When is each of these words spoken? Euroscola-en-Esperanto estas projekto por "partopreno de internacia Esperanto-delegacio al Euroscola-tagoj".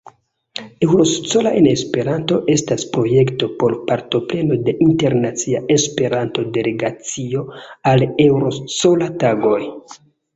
Euroscola-en-Esperanto 0.85 2.37
estas 2.53 2.85
projekto 2.95 3.49
por 3.59 3.75
"partopreno 3.91 4.57
de 4.69 4.73
internacia 4.85 5.61
Esperanto-delegacio 5.75 7.45
al 7.93 8.07
Euroscola-tagoj". 8.27 9.63